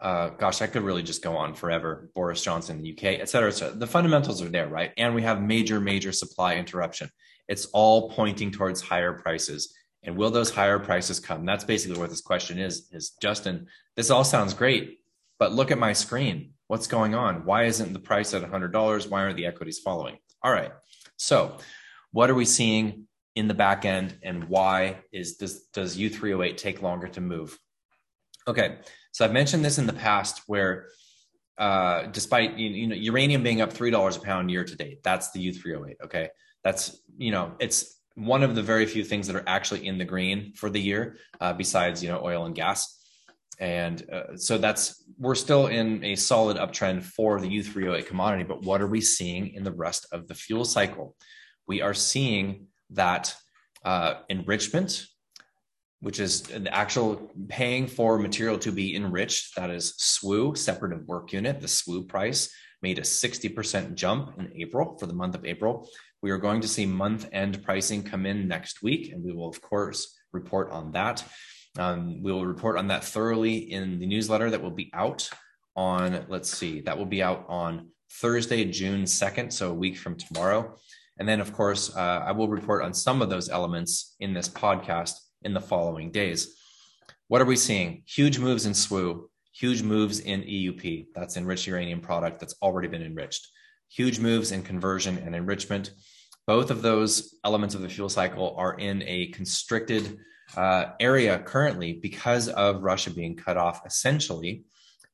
Uh, 0.00 0.28
gosh, 0.30 0.62
I 0.62 0.68
could 0.68 0.82
really 0.82 1.02
just 1.02 1.24
go 1.24 1.36
on 1.36 1.54
forever. 1.54 2.08
Boris 2.14 2.42
Johnson, 2.42 2.80
the 2.80 2.92
UK, 2.92 3.20
et 3.20 3.28
cetera, 3.28 3.48
et 3.48 3.54
cetera. 3.54 3.76
The 3.76 3.86
fundamentals 3.86 4.40
are 4.42 4.48
there, 4.48 4.68
right? 4.68 4.92
And 4.96 5.14
we 5.14 5.22
have 5.22 5.42
major, 5.42 5.80
major 5.80 6.12
supply 6.12 6.54
interruption. 6.54 7.10
It's 7.48 7.66
all 7.66 8.10
pointing 8.10 8.52
towards 8.52 8.80
higher 8.80 9.12
prices. 9.14 9.74
And 10.04 10.16
will 10.16 10.30
those 10.30 10.50
higher 10.50 10.78
prices 10.78 11.18
come? 11.18 11.44
That's 11.44 11.64
basically 11.64 11.98
what 11.98 12.10
this 12.10 12.20
question 12.20 12.58
is. 12.58 12.88
Is 12.92 13.10
Justin? 13.20 13.66
This 13.96 14.10
all 14.10 14.22
sounds 14.22 14.54
great, 14.54 15.00
but 15.40 15.52
look 15.52 15.72
at 15.72 15.78
my 15.78 15.92
screen. 15.92 16.52
What's 16.68 16.86
going 16.86 17.14
on? 17.14 17.46
Why 17.46 17.64
isn't 17.64 17.94
the 17.94 17.98
price 17.98 18.34
at 18.34 18.42
$100? 18.42 19.10
Why 19.10 19.22
aren't 19.22 19.36
the 19.36 19.46
equities 19.46 19.78
following? 19.78 20.18
All 20.42 20.52
right. 20.52 20.70
So, 21.16 21.56
what 22.12 22.30
are 22.30 22.34
we 22.34 22.44
seeing 22.44 23.08
in 23.34 23.48
the 23.48 23.54
back 23.54 23.84
end 23.84 24.18
and 24.22 24.44
why 24.44 24.98
is 25.12 25.36
does 25.36 25.64
does 25.72 25.96
U3O8 25.96 26.56
take 26.56 26.82
longer 26.82 27.08
to 27.08 27.20
move? 27.20 27.58
Okay. 28.46 28.78
So 29.12 29.24
I've 29.24 29.32
mentioned 29.32 29.64
this 29.64 29.78
in 29.78 29.86
the 29.86 29.92
past 29.92 30.42
where 30.46 30.88
uh, 31.56 32.06
despite 32.06 32.56
you 32.56 32.86
know 32.86 32.94
uranium 32.94 33.42
being 33.42 33.60
up 33.60 33.72
$3 33.72 34.16
a 34.16 34.20
pound 34.20 34.50
year 34.50 34.64
to 34.64 34.76
date, 34.76 35.02
that's 35.02 35.30
the 35.32 35.52
U3O8, 35.52 35.94
okay? 36.04 36.28
That's 36.62 37.00
you 37.16 37.30
know, 37.30 37.52
it's 37.58 37.98
one 38.14 38.42
of 38.42 38.54
the 38.54 38.62
very 38.62 38.84
few 38.84 39.04
things 39.04 39.26
that 39.26 39.36
are 39.36 39.44
actually 39.46 39.86
in 39.86 39.96
the 39.96 40.04
green 40.04 40.52
for 40.54 40.68
the 40.68 40.80
year 40.80 41.16
uh, 41.40 41.52
besides 41.52 42.02
you 42.02 42.10
know 42.10 42.20
oil 42.22 42.44
and 42.44 42.54
gas 42.54 42.98
and 43.60 44.08
uh, 44.10 44.36
so 44.36 44.56
that's 44.58 45.04
we're 45.18 45.34
still 45.34 45.66
in 45.66 46.04
a 46.04 46.14
solid 46.14 46.56
uptrend 46.56 47.02
for 47.02 47.40
the 47.40 47.48
U3O8 47.48 48.06
commodity. 48.06 48.44
But 48.44 48.62
what 48.62 48.80
are 48.80 48.86
we 48.86 49.00
seeing 49.00 49.54
in 49.54 49.64
the 49.64 49.72
rest 49.72 50.06
of 50.12 50.28
the 50.28 50.34
fuel 50.34 50.64
cycle? 50.64 51.16
We 51.66 51.82
are 51.82 51.94
seeing 51.94 52.68
that 52.90 53.34
uh, 53.84 54.14
enrichment, 54.28 55.06
which 56.00 56.20
is 56.20 56.42
the 56.42 56.72
actual 56.72 57.30
paying 57.48 57.86
for 57.86 58.18
material 58.18 58.58
to 58.58 58.72
be 58.72 58.94
enriched, 58.94 59.56
that 59.56 59.70
is 59.70 59.94
SWU, 59.98 60.56
separative 60.56 61.06
work 61.06 61.32
unit, 61.32 61.60
the 61.60 61.66
SWU 61.66 62.08
price 62.08 62.52
made 62.80 62.98
a 62.98 63.02
60% 63.02 63.94
jump 63.94 64.38
in 64.38 64.52
April 64.56 64.96
for 64.98 65.06
the 65.06 65.12
month 65.12 65.34
of 65.34 65.44
April. 65.44 65.88
We 66.22 66.30
are 66.30 66.38
going 66.38 66.60
to 66.60 66.68
see 66.68 66.86
month 66.86 67.28
end 67.32 67.62
pricing 67.62 68.02
come 68.02 68.26
in 68.26 68.48
next 68.48 68.82
week, 68.82 69.12
and 69.12 69.22
we 69.22 69.32
will, 69.32 69.48
of 69.48 69.60
course, 69.60 70.16
report 70.32 70.70
on 70.70 70.92
that. 70.92 71.24
Um, 71.78 72.22
we 72.22 72.32
will 72.32 72.44
report 72.44 72.76
on 72.76 72.88
that 72.88 73.04
thoroughly 73.04 73.56
in 73.72 74.00
the 74.00 74.06
newsletter 74.06 74.50
that 74.50 74.60
will 74.60 74.72
be 74.72 74.90
out 74.92 75.30
on, 75.76 76.26
let's 76.28 76.50
see, 76.50 76.80
that 76.82 76.98
will 76.98 77.06
be 77.06 77.22
out 77.22 77.46
on 77.48 77.90
Thursday, 78.10 78.64
June 78.64 79.04
2nd, 79.04 79.52
so 79.52 79.70
a 79.70 79.74
week 79.74 79.96
from 79.96 80.16
tomorrow. 80.16 80.76
And 81.18 81.28
then, 81.28 81.40
of 81.40 81.52
course, 81.52 81.94
uh, 81.96 82.24
I 82.26 82.32
will 82.32 82.48
report 82.48 82.82
on 82.82 82.92
some 82.92 83.22
of 83.22 83.30
those 83.30 83.48
elements 83.48 84.16
in 84.18 84.32
this 84.32 84.48
podcast 84.48 85.14
in 85.42 85.54
the 85.54 85.60
following 85.60 86.10
days. 86.10 86.56
What 87.28 87.40
are 87.40 87.46
we 87.46 87.56
seeing? 87.56 88.02
Huge 88.06 88.38
moves 88.38 88.66
in 88.66 88.72
SWU, 88.72 89.28
huge 89.52 89.82
moves 89.82 90.20
in 90.20 90.42
EUP. 90.42 91.06
That's 91.14 91.36
enriched 91.36 91.66
uranium 91.66 92.00
product 92.00 92.40
that's 92.40 92.54
already 92.60 92.88
been 92.88 93.02
enriched. 93.02 93.48
Huge 93.88 94.18
moves 94.18 94.50
in 94.50 94.62
conversion 94.62 95.18
and 95.18 95.34
enrichment. 95.34 95.92
Both 96.46 96.70
of 96.70 96.82
those 96.82 97.36
elements 97.44 97.74
of 97.74 97.82
the 97.82 97.88
fuel 97.88 98.08
cycle 98.08 98.54
are 98.56 98.74
in 98.74 99.02
a 99.02 99.28
constricted 99.28 100.18
uh, 100.56 100.92
area 101.00 101.38
currently 101.38 101.92
because 101.92 102.48
of 102.48 102.82
Russia 102.82 103.10
being 103.10 103.36
cut 103.36 103.56
off 103.56 103.82
essentially 103.86 104.64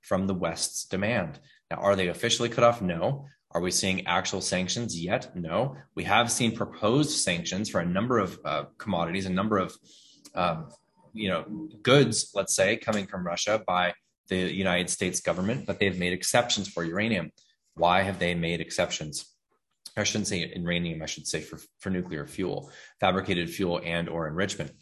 from 0.03 0.27
the 0.27 0.35
West's 0.35 0.85
demand. 0.85 1.41
Now, 1.71 1.79
are 1.79 1.97
they 1.97 2.09
officially 2.09 2.49
cut 2.49 2.65
off? 2.65 2.83
No. 2.83 3.27
Are 3.51 3.61
we 3.61 3.71
seeing 3.71 4.07
actual 4.07 4.41
sanctions 4.41 5.01
yet? 5.01 5.35
No. 5.37 5.77
We 5.95 6.05
have 6.05 6.31
seen 6.31 6.57
proposed 6.57 7.11
sanctions 7.11 7.71
for 7.71 7.81
a 7.81 7.87
number 7.87 8.19
of 8.19 8.39
uh, 8.45 8.65
commodities, 8.79 9.27
a 9.27 9.31
number 9.31 9.59
of 9.59 9.77
um, 10.35 10.69
you 11.13 11.29
know 11.29 11.69
goods, 11.83 12.33
let's 12.35 12.55
say, 12.55 12.77
coming 12.77 13.07
from 13.07 13.25
Russia 13.25 13.63
by 13.67 13.95
the 14.29 14.37
United 14.37 14.91
States 14.91 15.21
government, 15.21 15.67
but 15.67 15.79
they've 15.79 15.99
made 15.99 16.13
exceptions 16.13 16.69
for 16.69 16.85
uranium. 16.85 17.31
Why 17.75 18.03
have 18.03 18.19
they 18.19 18.35
made 18.35 18.61
exceptions? 18.61 19.27
I 19.97 20.03
shouldn't 20.03 20.27
say 20.27 20.53
uranium, 20.57 21.03
I 21.03 21.07
should 21.07 21.27
say 21.27 21.41
for, 21.41 21.61
for 21.79 21.91
nuclear 21.91 22.27
fuel, 22.27 22.73
fabricated 22.99 23.49
fuel 23.49 23.81
and 23.85 24.09
or 24.09 24.27
enrichment 24.27 24.73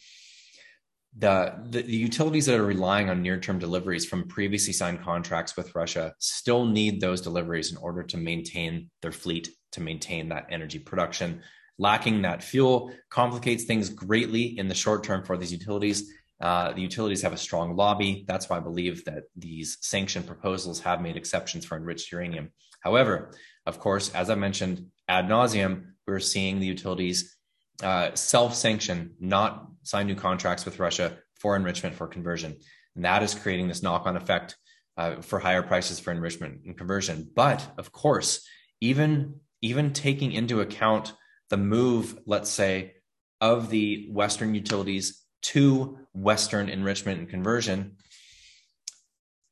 the, 1.17 1.55
the, 1.69 1.83
the 1.83 1.97
utilities 1.97 2.47
that 2.47 2.59
are 2.59 2.65
relying 2.65 3.11
on 3.11 3.21
near-term 3.21 3.59
deliveries 3.59 4.07
from 4.07 4.29
previously 4.29 4.73
signed 4.73 5.03
contracts 5.03 5.57
with 5.57 5.75
Russia 5.75 6.15
still 6.19 6.65
need 6.65 7.01
those 7.01 7.21
deliveries 7.21 7.71
in 7.71 7.77
order 7.77 8.03
to 8.03 8.17
maintain 8.17 8.89
their 9.03 9.13
fleet, 9.13 9.51
to 9.73 9.81
maintain 9.81 10.29
that 10.31 10.47
energy 10.51 10.79
production. 10.79 11.43
Lacking 11.79 12.23
that 12.23 12.43
fuel 12.43 12.93
complicates 13.11 13.65
things 13.65 13.91
greatly 13.91 14.59
in 14.59 14.69
the 14.69 14.75
short 14.75 15.05
term 15.05 15.25
for 15.25 15.37
these 15.37 15.53
utilities. 15.53 16.11
Uh, 16.41 16.73
the 16.73 16.81
utilities 16.81 17.23
have 17.23 17.33
a 17.33 17.39
strong 17.39 17.77
lobby. 17.77 18.25
That's 18.27 18.49
why 18.49 18.57
I 18.57 18.61
believe 18.61 19.05
that 19.05 19.25
these 19.37 19.79
sanction 19.81 20.23
proposals 20.23 20.81
have 20.81 21.01
made 21.01 21.17
exceptions 21.17 21.65
for 21.65 21.77
enriched 21.77 22.11
uranium. 22.11 22.53
However, 22.81 23.33
of 23.67 23.79
course, 23.79 24.13
as 24.15 24.29
I 24.31 24.35
mentioned 24.35 24.87
ad 25.09 25.27
nauseum, 25.27 25.85
we're 26.07 26.21
seeing 26.21 26.59
the 26.59 26.67
utilities 26.67 27.37
uh, 27.83 28.15
self-sanction, 28.15 29.15
not 29.21 29.67
sign 29.83 30.07
new 30.07 30.15
contracts 30.15 30.65
with 30.65 30.79
Russia 30.79 31.19
for 31.35 31.57
enrichment 31.57 31.95
for 31.95 32.07
conversion. 32.07 32.57
And 32.95 33.05
that 33.05 33.23
is 33.23 33.35
creating 33.35 33.69
this 33.69 33.83
knock-on 33.83 34.17
effect 34.17 34.57
uh, 34.97 35.23
for 35.23 35.39
higher 35.39 35.63
prices 35.63 35.99
for 35.99 36.13
enrichment 36.13 36.61
and 36.67 36.77
conversion. 36.77 37.31
But 37.35 37.67
of 37.79 37.93
course, 37.93 38.47
even 38.81 39.41
even 39.61 39.93
taking 39.93 40.33
into 40.33 40.61
account 40.61 41.15
the 41.49 41.57
move, 41.57 42.19
let's 42.27 42.51
say, 42.51 42.95
of 43.41 43.71
the 43.71 44.09
Western 44.11 44.55
utilities 44.55 45.23
to 45.43 45.99
Western 46.13 46.69
enrichment 46.69 47.21
and 47.21 47.29
conversion, 47.29 47.97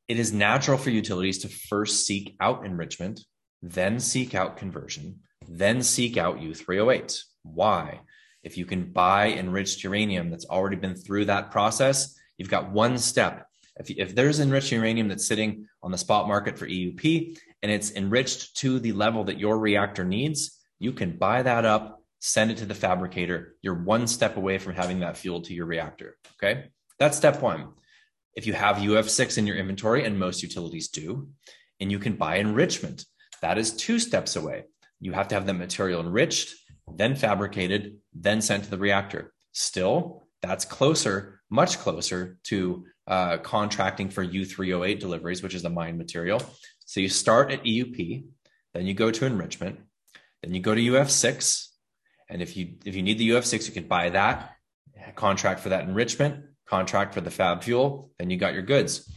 it 0.08 0.18
is 0.18 0.32
natural 0.32 0.76
for 0.76 0.90
utilities 0.90 1.38
to 1.38 1.48
first 1.48 2.06
seek 2.06 2.36
out 2.40 2.66
enrichment, 2.66 3.20
then 3.62 4.00
seek 4.00 4.34
out 4.34 4.56
conversion, 4.56 5.20
then 5.48 5.82
seek 5.82 6.16
out 6.16 6.40
U3O8. 6.40 7.22
Why? 7.42 8.00
If 8.42 8.56
you 8.56 8.64
can 8.64 8.92
buy 8.92 9.32
enriched 9.32 9.84
uranium 9.84 10.30
that's 10.30 10.46
already 10.46 10.76
been 10.76 10.94
through 10.94 11.26
that 11.26 11.50
process, 11.50 12.18
you've 12.38 12.50
got 12.50 12.70
one 12.70 12.98
step. 12.98 13.46
If, 13.76 13.90
if 13.90 14.14
there's 14.14 14.40
enriched 14.40 14.72
uranium 14.72 15.08
that's 15.08 15.26
sitting 15.26 15.66
on 15.82 15.90
the 15.90 15.98
spot 15.98 16.28
market 16.28 16.58
for 16.58 16.66
EUP 16.66 17.38
and 17.62 17.70
it's 17.70 17.92
enriched 17.92 18.56
to 18.58 18.78
the 18.78 18.92
level 18.92 19.24
that 19.24 19.38
your 19.38 19.58
reactor 19.58 20.04
needs, 20.04 20.58
you 20.78 20.92
can 20.92 21.16
buy 21.16 21.42
that 21.42 21.64
up, 21.64 22.02
send 22.18 22.50
it 22.50 22.58
to 22.58 22.66
the 22.66 22.74
fabricator. 22.74 23.56
You're 23.62 23.82
one 23.82 24.06
step 24.06 24.36
away 24.36 24.58
from 24.58 24.74
having 24.74 25.00
that 25.00 25.16
fuel 25.16 25.42
to 25.42 25.54
your 25.54 25.66
reactor. 25.66 26.16
Okay. 26.36 26.66
That's 26.98 27.16
step 27.16 27.40
one. 27.40 27.68
If 28.34 28.46
you 28.46 28.52
have 28.52 28.76
UF6 28.76 29.38
in 29.38 29.46
your 29.46 29.56
inventory, 29.56 30.04
and 30.04 30.18
most 30.18 30.42
utilities 30.42 30.88
do, 30.88 31.28
and 31.80 31.90
you 31.90 31.98
can 31.98 32.14
buy 32.14 32.36
enrichment, 32.36 33.04
that 33.42 33.58
is 33.58 33.72
two 33.74 33.98
steps 33.98 34.36
away. 34.36 34.64
You 35.00 35.12
have 35.12 35.28
to 35.28 35.34
have 35.34 35.46
the 35.46 35.54
material 35.54 36.00
enriched, 36.00 36.54
then 36.96 37.14
fabricated, 37.14 37.98
then 38.12 38.40
sent 38.40 38.64
to 38.64 38.70
the 38.70 38.78
reactor. 38.78 39.32
Still, 39.52 40.24
that's 40.42 40.64
closer, 40.64 41.40
much 41.50 41.78
closer 41.78 42.38
to 42.44 42.84
uh, 43.06 43.38
contracting 43.38 44.08
for 44.08 44.24
U3O8 44.24 45.00
deliveries, 45.00 45.42
which 45.42 45.54
is 45.54 45.62
the 45.62 45.70
mine 45.70 45.98
material. 45.98 46.42
So 46.86 47.00
you 47.00 47.08
start 47.08 47.50
at 47.50 47.64
EUP, 47.64 48.24
then 48.74 48.86
you 48.86 48.94
go 48.94 49.10
to 49.10 49.26
enrichment, 49.26 49.80
then 50.42 50.54
you 50.54 50.60
go 50.60 50.74
to 50.74 50.80
UF6, 50.80 51.66
and 52.28 52.40
if 52.40 52.56
you 52.56 52.74
if 52.84 52.94
you 52.94 53.02
need 53.02 53.18
the 53.18 53.30
UF6, 53.30 53.66
you 53.66 53.72
can 53.72 53.88
buy 53.88 54.10
that 54.10 54.52
contract 55.16 55.60
for 55.60 55.70
that 55.70 55.84
enrichment, 55.84 56.44
contract 56.66 57.14
for 57.14 57.20
the 57.20 57.30
fab 57.30 57.62
fuel, 57.62 58.10
then 58.18 58.30
you 58.30 58.36
got 58.36 58.54
your 58.54 58.62
goods. 58.62 59.12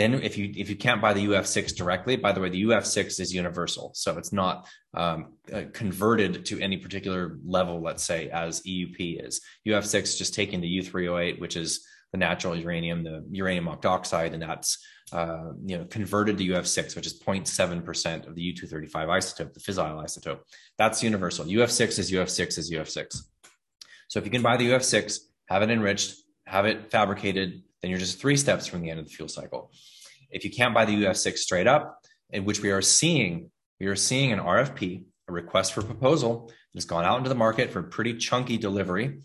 Then 0.00 0.14
if 0.14 0.38
you 0.38 0.50
if 0.56 0.70
you 0.70 0.76
can't 0.76 1.02
buy 1.02 1.12
the 1.12 1.26
UF6 1.26 1.76
directly, 1.76 2.16
by 2.16 2.32
the 2.32 2.40
way, 2.40 2.48
the 2.48 2.62
UF6 2.62 3.20
is 3.20 3.34
universal, 3.34 3.92
so 3.94 4.16
it's 4.16 4.32
not 4.32 4.66
um, 4.94 5.34
uh, 5.52 5.64
converted 5.74 6.46
to 6.46 6.58
any 6.58 6.78
particular 6.78 7.36
level. 7.44 7.82
Let's 7.82 8.02
say 8.02 8.30
as 8.30 8.62
EUP 8.62 9.26
is 9.26 9.42
UF6 9.68 10.16
just 10.16 10.32
taking 10.32 10.62
the 10.62 10.78
U3O8, 10.78 11.38
which 11.38 11.54
is 11.54 11.86
the 12.12 12.18
natural 12.18 12.56
uranium, 12.56 13.04
the 13.04 13.26
uranium 13.30 13.68
octoxide, 13.68 14.32
and 14.32 14.40
that's 14.42 14.82
uh, 15.12 15.50
you 15.66 15.76
know 15.76 15.84
converted 15.84 16.38
to 16.38 16.44
UF6, 16.44 16.96
which 16.96 17.06
is 17.06 17.20
0.7 17.20 17.84
percent 17.84 18.24
of 18.24 18.34
the 18.34 18.54
U235 18.54 18.92
isotope, 18.92 19.52
the 19.52 19.60
fissile 19.60 20.02
isotope. 20.02 20.40
That's 20.78 21.02
universal. 21.02 21.44
UF6 21.44 21.98
is 21.98 22.10
UF6 22.10 22.56
is 22.56 22.72
UF6. 22.72 23.18
So 24.08 24.18
if 24.18 24.24
you 24.24 24.30
can 24.30 24.40
buy 24.40 24.56
the 24.56 24.70
UF6, 24.70 25.18
have 25.50 25.60
it 25.60 25.68
enriched, 25.68 26.14
have 26.46 26.64
it 26.64 26.90
fabricated, 26.90 27.64
then 27.82 27.90
you're 27.90 28.00
just 28.00 28.20
three 28.20 28.36
steps 28.36 28.66
from 28.66 28.82
the 28.82 28.90
end 28.90 29.00
of 29.00 29.06
the 29.06 29.12
fuel 29.12 29.28
cycle. 29.28 29.72
If 30.30 30.44
you 30.44 30.50
can't 30.50 30.74
buy 30.74 30.84
the 30.84 31.04
UF6 31.04 31.38
straight 31.38 31.66
up, 31.66 31.98
in 32.30 32.44
which 32.44 32.62
we 32.62 32.70
are 32.70 32.82
seeing, 32.82 33.50
we 33.80 33.86
are 33.86 33.96
seeing 33.96 34.32
an 34.32 34.38
RFP, 34.38 35.04
a 35.28 35.32
request 35.32 35.72
for 35.72 35.82
proposal 35.82 36.46
that 36.48 36.76
has 36.76 36.84
gone 36.84 37.04
out 37.04 37.18
into 37.18 37.28
the 37.28 37.34
market 37.34 37.70
for 37.70 37.82
pretty 37.82 38.16
chunky 38.16 38.56
delivery 38.56 39.20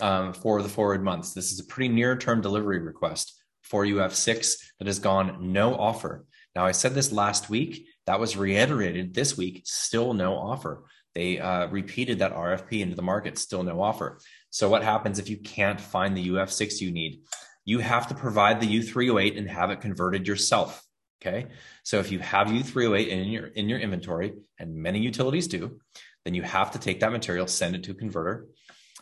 um, 0.00 0.32
for 0.32 0.62
the 0.62 0.68
forward 0.68 1.02
months. 1.02 1.32
This 1.32 1.52
is 1.52 1.60
a 1.60 1.64
pretty 1.64 1.92
near 1.92 2.16
term 2.16 2.40
delivery 2.40 2.78
request 2.78 3.42
for 3.62 3.84
UF6 3.84 4.56
that 4.78 4.86
has 4.86 4.98
gone 4.98 5.52
no 5.52 5.74
offer. 5.74 6.24
Now, 6.54 6.64
I 6.64 6.72
said 6.72 6.94
this 6.94 7.12
last 7.12 7.50
week. 7.50 7.88
That 8.06 8.20
was 8.20 8.36
reiterated 8.36 9.14
this 9.14 9.36
week, 9.36 9.62
still 9.64 10.14
no 10.14 10.36
offer. 10.36 10.84
They 11.14 11.40
uh, 11.40 11.66
repeated 11.68 12.20
that 12.20 12.34
RFP 12.34 12.80
into 12.80 12.94
the 12.94 13.02
market, 13.02 13.36
still 13.36 13.62
no 13.62 13.82
offer. 13.82 14.20
So, 14.50 14.68
what 14.68 14.84
happens 14.84 15.18
if 15.18 15.28
you 15.28 15.38
can't 15.38 15.80
find 15.80 16.16
the 16.16 16.28
UF6 16.28 16.80
you 16.80 16.92
need? 16.92 17.22
You 17.66 17.80
have 17.80 18.08
to 18.08 18.14
provide 18.14 18.60
the 18.60 18.80
U3O8 18.80 19.36
and 19.36 19.50
have 19.50 19.70
it 19.70 19.82
converted 19.82 20.26
yourself. 20.26 20.82
Okay. 21.20 21.48
So 21.82 21.98
if 21.98 22.10
you 22.10 22.20
have 22.20 22.46
U3O8 22.48 23.08
in 23.08 23.28
your 23.28 23.46
in 23.48 23.68
your 23.68 23.78
inventory, 23.78 24.32
and 24.58 24.74
many 24.74 25.00
utilities 25.00 25.48
do, 25.48 25.78
then 26.24 26.34
you 26.34 26.42
have 26.42 26.70
to 26.70 26.78
take 26.78 27.00
that 27.00 27.12
material, 27.12 27.46
send 27.46 27.76
it 27.76 27.82
to 27.84 27.90
a 27.90 27.94
converter, 27.94 28.46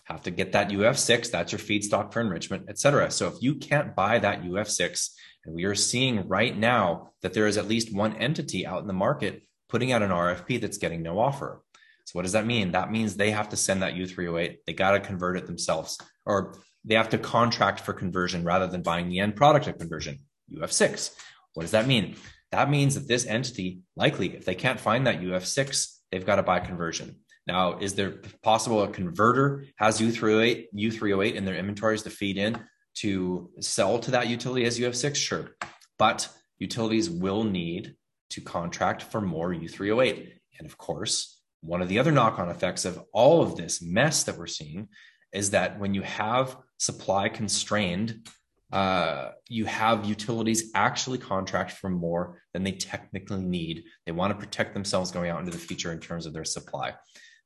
have 0.05 0.23
to 0.23 0.31
get 0.31 0.53
that 0.53 0.69
UF6, 0.69 1.31
that's 1.31 1.53
your 1.53 1.59
feedstock 1.59 2.13
for 2.13 2.21
enrichment, 2.21 2.67
et 2.69 2.79
cetera. 2.79 3.11
So 3.11 3.29
if 3.29 3.35
you 3.41 3.55
can't 3.57 3.97
buy 3.97 4.19
that 4.19 4.43
UF6, 4.43 5.11
and 5.45 5.55
we 5.55 5.65
are 5.65 5.75
seeing 5.75 6.29
right 6.29 6.57
now 6.57 7.13
that 7.23 7.33
there 7.33 7.47
is 7.47 7.57
at 7.57 7.69
least 7.69 7.95
one 7.95 8.17
entity 8.17 8.67
out 8.67 8.81
in 8.81 8.87
the 8.87 8.93
market 8.93 9.43
putting 9.69 9.93
out 9.93 10.03
an 10.03 10.11
RFP 10.11 10.61
that's 10.61 10.79
getting 10.79 11.03
no 11.03 11.19
offer. 11.19 11.63
So 12.05 12.13
what 12.13 12.23
does 12.23 12.33
that 12.33 12.47
mean? 12.47 12.73
That 12.73 12.93
means 12.93 13.17
they 13.17 13.31
have 13.31 13.49
to 13.51 13.57
send 13.57 13.83
that 13.83 13.95
U3O8. 13.95 14.59
They 14.67 14.73
got 14.73 14.93
to 14.93 15.01
convert 15.01 15.37
it 15.37 15.47
themselves, 15.47 15.99
or 16.27 16.59
they 16.85 16.95
have 16.95 17.09
to 17.11 17.19
contract 17.19 17.81
for 17.81 17.93
conversion 17.93 18.45
rather 18.45 18.67
than 18.67 18.83
buying 18.83 19.09
the 19.09 19.21
end 19.21 19.37
product 19.37 19.67
of 19.67 19.79
conversion, 19.79 20.21
UF6. 20.53 21.15
What 21.55 21.63
does 21.63 21.73
that 21.73 21.87
mean? 21.87 22.17
That 22.53 22.71
means 22.71 22.95
that 22.95 23.09
this 23.09 23.27
entity, 23.27 23.81
likely, 23.97 24.37
if 24.37 24.45
they 24.45 24.55
can't 24.55 24.79
find 24.79 25.07
that 25.07 25.21
UF6, 25.21 25.99
they've 26.11 26.27
got 26.27 26.37
to 26.37 26.43
buy 26.43 26.61
conversion. 26.61 27.17
Now, 27.47 27.79
is 27.79 27.95
there 27.95 28.21
possible 28.43 28.83
a 28.83 28.89
converter 28.89 29.65
has 29.77 30.01
U3O8, 30.01 30.67
U3O8 30.75 31.35
in 31.35 31.45
their 31.45 31.57
inventories 31.57 32.03
to 32.03 32.11
feed 32.11 32.39
in 32.39 32.59
to 32.97 33.51
sell 33.61 33.99
to 33.99 34.11
that 34.13 34.29
utility 34.29 34.65
as 34.67 34.79
UF6? 34.79 35.17
Sure. 35.17 35.57
But 35.99 36.29
utilities 36.59 37.11
will 37.11 37.45
need 37.45 37.97
to 38.31 38.41
contract 38.41 39.03
for 39.03 39.21
more 39.21 39.51
U3O8. 39.53 40.33
And 40.59 40.67
of 40.67 40.79
course, 40.79 41.41
one 41.65 41.81
of 41.81 41.89
the 41.89 41.99
other 41.99 42.13
knock 42.13 42.39
on 42.39 42.51
effects 42.51 42.85
of 42.85 43.03
all 43.13 43.43
of 43.43 43.57
this 43.57 43.81
mess 43.81 44.25
that 44.25 44.37
we're 44.37 44.47
seeing 44.47 44.89
is 45.33 45.51
that 45.51 45.79
when 45.79 45.95
you 45.95 46.03
have 46.03 46.57
supply 46.79 47.29
constrained, 47.29 48.29
uh, 48.73 49.31
you 49.49 49.65
have 49.65 50.05
utilities 50.05 50.71
actually 50.75 51.19
contract 51.19 51.73
for 51.73 51.89
more 51.89 52.43
than 52.53 52.65
they 52.65 52.73
technically 52.73 53.41
need. 53.41 53.85
They 54.05 54.13
want 54.13 54.33
to 54.33 54.39
protect 54.39 54.75
themselves 54.75 55.11
going 55.11 55.31
out 55.31 55.41
into 55.41 55.53
the 55.53 55.59
future 55.59 55.93
in 55.93 56.01
terms 56.01 56.27
of 56.27 56.33
their 56.33 56.45
supply. 56.45 56.93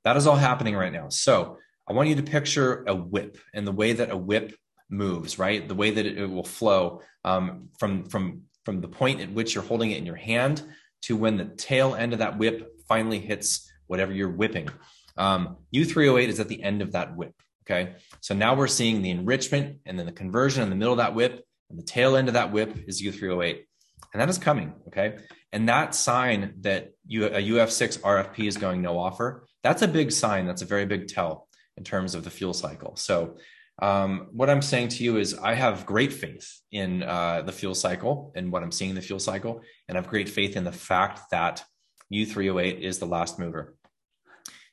That 0.05 0.17
is 0.17 0.27
all 0.27 0.37
happening 0.37 0.75
right 0.75 0.93
now. 0.93 1.09
So 1.11 1.59
I 1.89 1.93
want 1.93 2.09
you 2.09 2.17
to 2.17 2.23
picture 2.23 2.85
a 2.87 2.95
whip 2.95 3.39
and 3.55 3.67
the 3.67 3.73
way 3.73 3.93
that 3.93 4.11
a 4.11 4.17
whip 4.17 4.55
moves, 4.91 5.39
right? 5.39 5.67
The 5.67 5.75
way 5.75 5.91
that 5.91 6.07
it, 6.07 6.19
it 6.19 6.27
will 6.27 6.45
flow 6.45 7.03
um, 7.25 7.69
from 7.79 8.05
from 8.05 8.43
from 8.65 8.81
the 8.81 8.89
point 8.89 9.21
at 9.21 9.33
which 9.33 9.55
you're 9.55 9.65
holding 9.65 9.91
it 9.91 9.99
in 9.99 10.07
your 10.07 10.17
hand 10.17 10.63
to 11.03 11.17
when 11.17 11.37
the 11.37 11.45
tail 11.45 11.95
end 11.95 12.13
of 12.13 12.19
that 12.19 12.39
whip 12.39 12.73
finally 12.89 13.19
hits 13.19 13.71
whatever 13.89 14.13
you're 14.13 14.31
whipping. 14.31 14.69
Um, 15.17 15.57
U3O8 15.75 16.29
is 16.29 16.41
at 16.41 16.49
the 16.49 16.63
end 16.63 16.81
of 16.81 16.93
that 16.93 17.17
whip. 17.17 17.35
Okay. 17.69 17.97
So 18.21 18.35
now 18.35 18.55
we're 18.55 18.67
seeing 18.67 19.03
the 19.03 19.11
enrichment 19.11 19.81
and 19.85 19.99
then 19.99 20.07
the 20.07 20.13
conversion 20.13 20.63
in 20.63 20.71
the 20.71 20.77
middle 20.77 20.95
of 20.95 20.99
that 20.99 21.15
whip. 21.15 21.45
And 21.69 21.79
the 21.79 21.83
tail 21.83 22.17
end 22.17 22.29
of 22.29 22.35
that 22.35 22.53
whip 22.53 22.75
is 22.87 23.03
U3O8. 23.03 23.59
And 24.15 24.23
that 24.23 24.29
is 24.31 24.39
coming. 24.39 24.73
Okay. 24.87 25.19
And 25.53 25.69
that 25.69 25.95
sign 25.95 26.55
that 26.61 26.93
a 27.11 27.15
UF6 27.15 28.01
RFP 28.01 28.49
is 28.49 28.57
going 28.57 28.81
no 28.81 28.99
offer, 28.99 29.47
that's 29.63 29.83
a 29.83 29.89
big 29.89 30.13
sign. 30.13 30.47
That's 30.47 30.63
a 30.63 30.67
very 30.67 30.87
big 30.87 31.09
tell 31.09 31.49
in 31.77 31.85
terms 31.85 32.15
of 32.15 32.25
the 32.25 32.31
fuel 32.31 32.55
cycle. 32.55 32.97
So, 32.97 33.37
um, 33.81 34.29
what 34.33 34.51
I'm 34.51 34.63
saying 34.63 34.89
to 34.89 35.05
you 35.05 35.19
is, 35.19 35.35
I 35.35 35.55
have 35.55 35.87
great 35.87 36.13
faith 36.13 36.61
in 36.73 37.05
uh, 37.05 37.43
the 37.43 37.53
fuel 37.53 37.77
cycle 37.77 38.33
and 38.35 38.51
what 38.51 38.65
I'm 38.65 38.73
seeing 38.73 38.91
in 38.91 38.97
the 38.97 39.03
fuel 39.03 39.21
cycle, 39.21 39.61
and 39.89 39.97
I 39.97 40.01
have 40.01 40.11
great 40.11 40.29
faith 40.29 40.57
in 40.57 40.65
the 40.65 40.73
fact 40.73 41.31
that 41.31 41.65
U3O8 42.13 42.81
is 42.81 42.99
the 42.99 43.07
last 43.07 43.39
mover. 43.39 43.77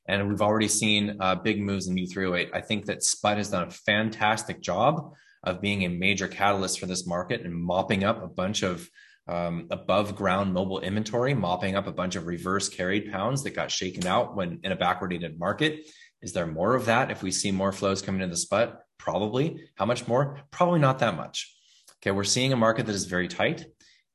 And 0.07 0.29
we've 0.29 0.41
already 0.41 0.67
seen 0.67 1.17
uh, 1.19 1.35
big 1.35 1.61
moves 1.61 1.87
in 1.87 1.95
U3O8. 1.95 2.49
I 2.53 2.61
think 2.61 2.85
that 2.85 3.03
SPUT 3.03 3.37
has 3.37 3.49
done 3.49 3.67
a 3.67 3.71
fantastic 3.71 4.61
job 4.61 5.13
of 5.43 5.61
being 5.61 5.83
a 5.83 5.89
major 5.89 6.27
catalyst 6.27 6.79
for 6.79 6.85
this 6.85 7.07
market 7.07 7.41
and 7.41 7.55
mopping 7.55 8.03
up 8.03 8.23
a 8.23 8.27
bunch 8.27 8.63
of 8.63 8.89
um, 9.27 9.67
above 9.71 10.15
ground 10.15 10.53
mobile 10.53 10.79
inventory, 10.79 11.33
mopping 11.33 11.75
up 11.75 11.87
a 11.87 11.91
bunch 11.91 12.15
of 12.15 12.27
reverse 12.27 12.69
carried 12.69 13.11
pounds 13.11 13.43
that 13.43 13.55
got 13.55 13.71
shaken 13.71 14.05
out 14.05 14.35
when 14.35 14.59
in 14.63 14.71
a 14.71 14.77
backwardated 14.77 15.37
market. 15.39 15.87
Is 16.21 16.33
there 16.33 16.47
more 16.47 16.75
of 16.75 16.85
that 16.85 17.11
if 17.11 17.23
we 17.23 17.31
see 17.31 17.51
more 17.51 17.71
flows 17.71 18.01
coming 18.01 18.21
into 18.21 18.33
the 18.33 18.37
SPUT? 18.37 18.79
Probably. 18.97 19.67
How 19.75 19.85
much 19.85 20.07
more? 20.07 20.39
Probably 20.51 20.79
not 20.79 20.99
that 20.99 21.15
much. 21.15 21.55
Okay, 22.01 22.11
we're 22.11 22.23
seeing 22.23 22.53
a 22.53 22.57
market 22.57 22.85
that 22.85 22.95
is 22.95 23.05
very 23.05 23.27
tight, 23.27 23.65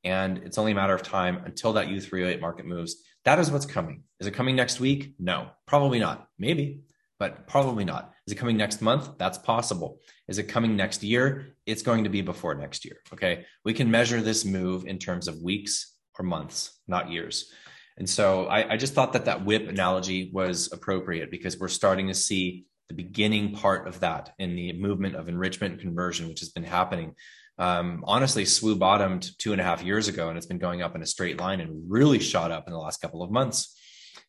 and 0.03 0.39
it's 0.39 0.57
only 0.57 0.71
a 0.71 0.75
matter 0.75 0.93
of 0.93 1.03
time 1.03 1.43
until 1.45 1.73
that 1.73 1.87
U3O8 1.87 2.39
market 2.39 2.65
moves. 2.65 3.03
That 3.25 3.39
is 3.39 3.51
what's 3.51 3.65
coming. 3.65 4.03
Is 4.19 4.27
it 4.27 4.33
coming 4.33 4.55
next 4.55 4.79
week? 4.79 5.13
No, 5.19 5.49
probably 5.67 5.99
not. 5.99 6.27
Maybe, 6.39 6.81
but 7.19 7.47
probably 7.47 7.85
not. 7.85 8.13
Is 8.25 8.33
it 8.33 8.37
coming 8.37 8.57
next 8.57 8.81
month? 8.81 9.17
That's 9.17 9.37
possible. 9.37 9.99
Is 10.27 10.37
it 10.37 10.43
coming 10.43 10.75
next 10.75 11.03
year? 11.03 11.55
It's 11.65 11.83
going 11.83 12.03
to 12.03 12.09
be 12.09 12.21
before 12.21 12.55
next 12.55 12.85
year. 12.85 12.97
Okay. 13.13 13.45
We 13.63 13.73
can 13.73 13.91
measure 13.91 14.21
this 14.21 14.45
move 14.45 14.85
in 14.85 14.97
terms 14.97 15.27
of 15.27 15.41
weeks 15.41 15.95
or 16.17 16.25
months, 16.25 16.79
not 16.87 17.11
years. 17.11 17.51
And 17.97 18.09
so 18.09 18.45
I, 18.45 18.73
I 18.73 18.77
just 18.77 18.93
thought 18.93 19.13
that 19.13 19.25
that 19.25 19.45
whip 19.45 19.67
analogy 19.67 20.31
was 20.33 20.71
appropriate 20.71 21.29
because 21.29 21.59
we're 21.59 21.67
starting 21.67 22.07
to 22.07 22.13
see 22.13 22.65
the 22.89 22.95
beginning 22.95 23.53
part 23.53 23.87
of 23.87 23.99
that 23.99 24.33
in 24.39 24.55
the 24.55 24.73
movement 24.73 25.15
of 25.15 25.29
enrichment 25.29 25.73
and 25.73 25.81
conversion, 25.81 26.27
which 26.27 26.39
has 26.39 26.49
been 26.49 26.63
happening 26.63 27.15
um, 27.57 28.03
honestly 28.07 28.43
SWU 28.43 28.77
bottomed 28.77 29.29
two 29.37 29.51
and 29.51 29.61
a 29.61 29.63
half 29.63 29.83
years 29.83 30.07
ago 30.07 30.29
and 30.29 30.37
it's 30.37 30.47
been 30.47 30.57
going 30.57 30.81
up 30.81 30.95
in 30.95 31.01
a 31.01 31.05
straight 31.05 31.39
line 31.39 31.61
and 31.61 31.83
really 31.89 32.19
shot 32.19 32.51
up 32.51 32.67
in 32.67 32.73
the 32.73 32.79
last 32.79 33.01
couple 33.01 33.21
of 33.21 33.31
months. 33.31 33.77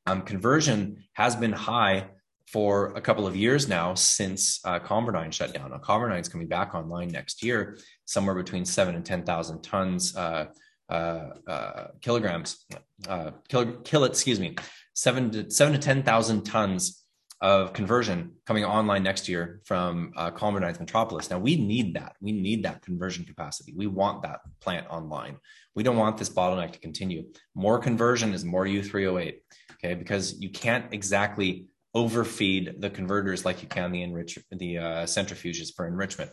Um, 0.07 0.23
conversion 0.23 1.05
has 1.13 1.37
been 1.37 1.53
high 1.53 2.09
for 2.47 2.93
a 2.95 3.01
couple 3.01 3.27
of 3.27 3.35
years 3.35 3.69
now 3.69 3.95
since 3.95 4.61
uh, 4.65 4.79
ConverDyn 4.79 5.33
shut 5.33 5.55
down. 5.55 5.71
Now, 5.71 5.79
is 6.19 6.29
coming 6.29 6.49
back 6.49 6.75
online 6.75 7.09
next 7.09 7.43
year, 7.43 7.79
somewhere 8.05 8.35
between 8.35 8.65
seven 8.65 8.95
and 8.95 9.05
10,000 9.05 9.63
tons, 9.63 10.15
uh, 10.17 10.47
uh, 10.91 11.31
uh 11.47 11.87
kilograms, 12.03 12.67
uh, 13.09 13.31
it, 13.49 14.11
excuse 14.11 14.39
me, 14.39 14.57
seven 14.93 15.31
to 15.31 15.51
seven 15.51 15.73
to 15.73 15.79
10,000 15.79 16.43
tons 16.43 17.02
of 17.43 17.73
conversion 17.73 18.31
coming 18.47 18.65
online 18.65 19.03
next 19.03 19.29
year 19.29 19.61
from 19.65 20.13
uh, 20.17 20.31
ConverDyn's 20.31 20.79
Metropolis. 20.79 21.29
Now 21.29 21.41
we 21.41 21.57
need 21.57 21.95
that. 21.97 22.15
We 22.21 22.31
need 22.31 22.65
that 22.65 22.83
conversion 22.83 23.25
capacity. 23.25 23.75
We 23.77 23.89
want 23.89 24.23
that 24.23 24.41
plant 24.61 24.87
online. 24.89 25.39
We 25.75 25.83
don't 25.83 25.97
want 25.97 26.17
this 26.17 26.31
bottleneck 26.31 26.73
to 26.73 26.79
continue. 26.79 27.25
More 27.57 27.81
conversion 27.81 28.33
is 28.33 28.45
more 28.45 28.65
U3O8. 28.65 29.35
Okay, 29.73 29.95
because 29.95 30.41
you 30.41 30.51
can't 30.51 30.95
exactly 30.95 31.67
overfeed 31.95 32.77
the 32.79 32.89
converters 32.89 33.45
like 33.45 33.61
you 33.61 33.69
can 33.69 33.91
the 33.91 34.03
enrich 34.03 34.39
the 34.53 34.79
uh, 34.79 34.85
centrifuges 35.05 35.75
for 35.75 35.87
enrichment. 35.89 36.31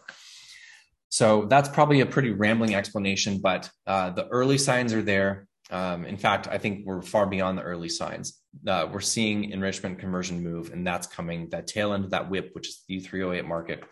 So 1.10 1.46
that's 1.46 1.68
probably 1.68 2.02
a 2.02 2.06
pretty 2.06 2.30
rambling 2.30 2.76
explanation, 2.76 3.40
but 3.42 3.68
uh, 3.88 4.12
the 4.12 4.28
early 4.28 4.60
signs 4.60 4.94
are 4.94 5.02
there. 5.02 5.48
Um, 5.70 6.06
in 6.06 6.18
fact, 6.18 6.48
I 6.48 6.58
think 6.58 6.86
we're 6.86 7.02
far 7.02 7.28
beyond 7.28 7.58
the 7.58 7.64
early 7.64 7.90
signs. 7.90 8.42
Uh, 8.68 8.88
we're 8.92 9.02
seeing 9.02 9.52
enrichment 9.52 10.00
conversion 10.00 10.44
move, 10.44 10.74
and 10.74 10.86
that's 10.86 11.08
coming. 11.08 11.50
That 11.50 11.68
tail 11.68 11.94
end 11.94 12.06
of 12.06 12.12
that 12.12 12.30
whip, 12.30 12.52
which 12.54 12.68
is 12.68 12.84
the 12.88 13.00
U3O8 13.00 13.46
market, 13.46 13.84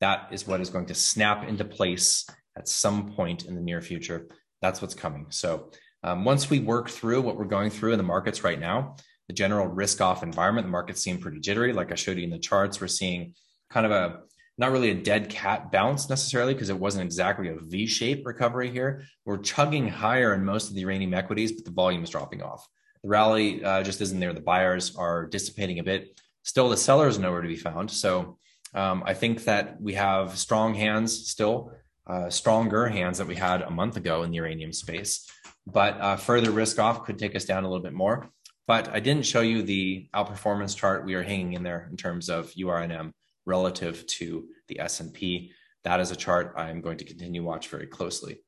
that 0.00 0.28
is 0.32 0.46
what 0.46 0.60
is 0.60 0.70
going 0.70 0.86
to 0.86 0.94
snap 0.94 1.48
into 1.48 1.64
place 1.64 2.26
at 2.56 2.68
some 2.68 3.12
point 3.12 3.44
in 3.44 3.54
the 3.54 3.60
near 3.60 3.80
future. 3.80 4.26
That's 4.60 4.82
what's 4.82 4.94
coming. 4.94 5.26
So 5.30 5.70
um, 6.02 6.24
once 6.24 6.50
we 6.50 6.58
work 6.58 6.90
through 6.90 7.22
what 7.22 7.36
we're 7.36 7.44
going 7.44 7.70
through 7.70 7.92
in 7.92 7.98
the 7.98 8.04
markets 8.04 8.42
right 8.42 8.58
now, 8.58 8.96
the 9.28 9.34
general 9.34 9.68
risk 9.68 10.00
off 10.00 10.22
environment, 10.22 10.66
the 10.66 10.72
markets 10.72 11.02
seem 11.02 11.18
pretty 11.18 11.38
jittery. 11.38 11.72
Like 11.72 11.92
I 11.92 11.94
showed 11.94 12.18
you 12.18 12.24
in 12.24 12.30
the 12.30 12.38
charts, 12.38 12.80
we're 12.80 12.88
seeing 12.88 13.34
kind 13.70 13.86
of 13.86 13.92
a 13.92 14.20
not 14.60 14.72
really 14.72 14.90
a 14.90 14.94
dead 14.94 15.30
cat 15.30 15.72
bounce 15.72 16.10
necessarily 16.10 16.52
because 16.52 16.68
it 16.68 16.78
wasn't 16.78 17.02
exactly 17.02 17.48
a 17.48 17.56
V 17.56 17.86
shape 17.86 18.26
recovery 18.26 18.70
here. 18.70 19.04
We're 19.24 19.38
chugging 19.38 19.88
higher 19.88 20.34
in 20.34 20.44
most 20.44 20.68
of 20.68 20.74
the 20.74 20.82
uranium 20.82 21.14
equities, 21.14 21.50
but 21.50 21.64
the 21.64 21.70
volume 21.70 22.04
is 22.04 22.10
dropping 22.10 22.42
off. 22.42 22.68
The 23.02 23.08
rally 23.08 23.64
uh, 23.64 23.82
just 23.82 24.02
isn't 24.02 24.20
there. 24.20 24.34
The 24.34 24.42
buyers 24.42 24.94
are 24.96 25.24
dissipating 25.24 25.78
a 25.78 25.82
bit. 25.82 26.20
Still, 26.42 26.68
the 26.68 26.76
sellers 26.76 27.18
nowhere 27.18 27.40
to 27.40 27.48
be 27.48 27.56
found. 27.56 27.90
So 27.90 28.36
um, 28.74 29.02
I 29.06 29.14
think 29.14 29.44
that 29.44 29.80
we 29.80 29.94
have 29.94 30.36
strong 30.36 30.74
hands 30.74 31.28
still, 31.30 31.72
uh, 32.06 32.28
stronger 32.28 32.86
hands 32.86 33.16
that 33.16 33.26
we 33.26 33.36
had 33.36 33.62
a 33.62 33.70
month 33.70 33.96
ago 33.96 34.24
in 34.24 34.30
the 34.30 34.36
uranium 34.36 34.74
space. 34.74 35.26
But 35.66 35.98
uh, 35.98 36.16
further 36.16 36.50
risk 36.50 36.78
off 36.78 37.06
could 37.06 37.18
take 37.18 37.34
us 37.34 37.46
down 37.46 37.64
a 37.64 37.68
little 37.68 37.82
bit 37.82 37.94
more. 37.94 38.28
But 38.66 38.90
I 38.90 39.00
didn't 39.00 39.24
show 39.24 39.40
you 39.40 39.62
the 39.62 40.10
outperformance 40.14 40.76
chart 40.76 41.06
we 41.06 41.14
are 41.14 41.22
hanging 41.22 41.54
in 41.54 41.62
there 41.62 41.88
in 41.90 41.96
terms 41.96 42.28
of 42.28 42.52
URNM 42.52 43.12
relative 43.46 44.06
to 44.06 44.48
the 44.68 44.80
S&P. 44.80 45.52
That 45.84 46.00
is 46.00 46.10
a 46.10 46.16
chart 46.16 46.54
I'm 46.56 46.80
going 46.80 46.98
to 46.98 47.04
continue 47.04 47.42
watch 47.42 47.68
very 47.68 47.86
closely. 47.86 48.40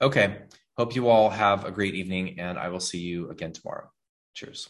Okay, 0.00 0.42
hope 0.76 0.94
you 0.94 1.08
all 1.08 1.30
have 1.30 1.64
a 1.64 1.72
great 1.72 1.94
evening 1.94 2.38
and 2.38 2.58
I 2.58 2.68
will 2.68 2.80
see 2.80 3.00
you 3.00 3.30
again 3.30 3.52
tomorrow. 3.52 3.90
Cheers. 4.34 4.68